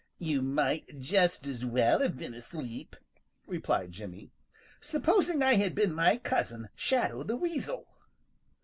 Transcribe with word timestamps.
"You 0.17 0.41
might 0.41 0.97
just 0.99 1.45
as 1.45 1.63
well 1.63 1.99
have 1.99 2.17
been 2.17 2.33
asleep," 2.33 2.95
replied 3.45 3.91
Jimmy. 3.91 4.31
"Supposing 4.79 5.43
I 5.43 5.53
had 5.57 5.75
been 5.75 5.93
my 5.93 6.17
cousin, 6.17 6.69
Shadow 6.73 7.21
the 7.21 7.35
Weasel." 7.35 7.85